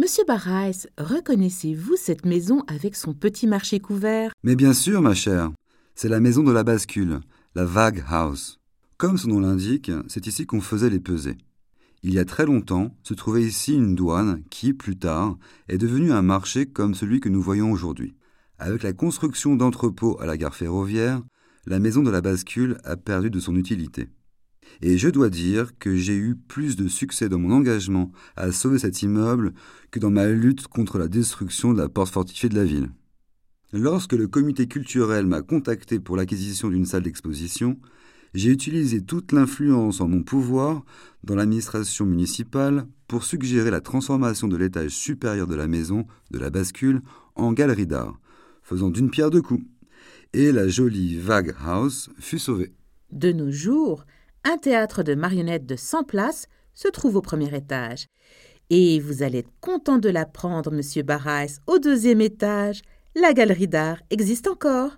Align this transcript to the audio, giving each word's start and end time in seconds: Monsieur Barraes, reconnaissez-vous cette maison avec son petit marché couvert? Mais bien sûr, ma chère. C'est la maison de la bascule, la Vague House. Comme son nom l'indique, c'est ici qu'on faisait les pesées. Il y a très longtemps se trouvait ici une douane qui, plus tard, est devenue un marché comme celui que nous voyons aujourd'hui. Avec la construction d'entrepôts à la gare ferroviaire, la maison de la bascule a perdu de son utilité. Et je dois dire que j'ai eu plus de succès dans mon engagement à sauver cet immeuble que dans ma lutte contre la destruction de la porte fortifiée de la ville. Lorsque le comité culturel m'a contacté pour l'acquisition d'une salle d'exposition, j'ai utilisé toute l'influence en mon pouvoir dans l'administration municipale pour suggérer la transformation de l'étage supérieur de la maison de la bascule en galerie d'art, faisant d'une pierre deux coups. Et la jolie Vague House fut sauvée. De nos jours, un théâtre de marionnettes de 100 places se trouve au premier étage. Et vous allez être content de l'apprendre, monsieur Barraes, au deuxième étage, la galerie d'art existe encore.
Monsieur 0.00 0.24
Barraes, 0.26 0.86
reconnaissez-vous 0.96 1.96
cette 1.96 2.24
maison 2.24 2.64
avec 2.66 2.96
son 2.96 3.12
petit 3.12 3.46
marché 3.46 3.78
couvert? 3.78 4.32
Mais 4.42 4.56
bien 4.56 4.72
sûr, 4.72 5.02
ma 5.02 5.12
chère. 5.12 5.52
C'est 5.94 6.08
la 6.08 6.18
maison 6.18 6.42
de 6.42 6.50
la 6.50 6.64
bascule, 6.64 7.20
la 7.54 7.66
Vague 7.66 8.02
House. 8.08 8.58
Comme 8.96 9.18
son 9.18 9.28
nom 9.28 9.40
l'indique, 9.40 9.92
c'est 10.08 10.26
ici 10.26 10.46
qu'on 10.46 10.62
faisait 10.62 10.88
les 10.88 10.98
pesées. 10.98 11.36
Il 12.02 12.14
y 12.14 12.18
a 12.18 12.24
très 12.24 12.46
longtemps 12.46 12.96
se 13.02 13.12
trouvait 13.12 13.42
ici 13.42 13.74
une 13.74 13.94
douane 13.94 14.42
qui, 14.48 14.72
plus 14.72 14.96
tard, 14.96 15.36
est 15.68 15.76
devenue 15.76 16.10
un 16.10 16.22
marché 16.22 16.64
comme 16.64 16.94
celui 16.94 17.20
que 17.20 17.28
nous 17.28 17.42
voyons 17.42 17.70
aujourd'hui. 17.70 18.16
Avec 18.58 18.82
la 18.82 18.94
construction 18.94 19.56
d'entrepôts 19.56 20.18
à 20.20 20.26
la 20.26 20.38
gare 20.38 20.54
ferroviaire, 20.54 21.20
la 21.66 21.78
maison 21.78 22.02
de 22.02 22.10
la 22.10 22.22
bascule 22.22 22.78
a 22.84 22.96
perdu 22.96 23.28
de 23.28 23.40
son 23.40 23.56
utilité. 23.56 24.08
Et 24.80 24.98
je 24.98 25.08
dois 25.08 25.28
dire 25.28 25.78
que 25.78 25.94
j'ai 25.94 26.16
eu 26.16 26.34
plus 26.34 26.76
de 26.76 26.88
succès 26.88 27.28
dans 27.28 27.38
mon 27.38 27.52
engagement 27.52 28.10
à 28.36 28.50
sauver 28.52 28.78
cet 28.78 29.02
immeuble 29.02 29.52
que 29.90 30.00
dans 30.00 30.10
ma 30.10 30.28
lutte 30.28 30.66
contre 30.68 30.98
la 30.98 31.08
destruction 31.08 31.72
de 31.72 31.78
la 31.78 31.88
porte 31.88 32.12
fortifiée 32.12 32.48
de 32.48 32.56
la 32.56 32.64
ville. 32.64 32.90
Lorsque 33.72 34.12
le 34.12 34.28
comité 34.28 34.66
culturel 34.66 35.26
m'a 35.26 35.42
contacté 35.42 35.98
pour 35.98 36.16
l'acquisition 36.16 36.68
d'une 36.68 36.84
salle 36.84 37.02
d'exposition, 37.02 37.78
j'ai 38.34 38.50
utilisé 38.50 39.02
toute 39.02 39.32
l'influence 39.32 40.00
en 40.00 40.08
mon 40.08 40.22
pouvoir 40.22 40.84
dans 41.24 41.34
l'administration 41.34 42.06
municipale 42.06 42.86
pour 43.08 43.24
suggérer 43.24 43.70
la 43.70 43.80
transformation 43.80 44.48
de 44.48 44.56
l'étage 44.56 44.90
supérieur 44.90 45.46
de 45.46 45.54
la 45.54 45.68
maison 45.68 46.06
de 46.30 46.38
la 46.38 46.50
bascule 46.50 47.02
en 47.34 47.52
galerie 47.52 47.86
d'art, 47.86 48.18
faisant 48.62 48.90
d'une 48.90 49.10
pierre 49.10 49.30
deux 49.30 49.42
coups. 49.42 49.64
Et 50.32 50.50
la 50.50 50.68
jolie 50.68 51.18
Vague 51.18 51.54
House 51.62 52.08
fut 52.18 52.38
sauvée. 52.38 52.72
De 53.10 53.32
nos 53.32 53.50
jours, 53.50 54.06
un 54.44 54.56
théâtre 54.56 55.02
de 55.02 55.14
marionnettes 55.14 55.66
de 55.66 55.76
100 55.76 56.04
places 56.04 56.46
se 56.74 56.88
trouve 56.88 57.16
au 57.16 57.22
premier 57.22 57.54
étage. 57.54 58.06
Et 58.70 59.00
vous 59.00 59.22
allez 59.22 59.38
être 59.38 59.52
content 59.60 59.98
de 59.98 60.08
l'apprendre, 60.08 60.70
monsieur 60.70 61.02
Barraes, 61.02 61.60
au 61.66 61.78
deuxième 61.78 62.20
étage, 62.20 62.82
la 63.14 63.34
galerie 63.34 63.68
d'art 63.68 63.98
existe 64.10 64.48
encore. 64.48 64.92